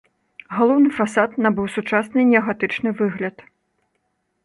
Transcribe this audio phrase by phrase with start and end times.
[0.57, 3.49] Галоўны фасад набыў сучасны неагатычны выгляд.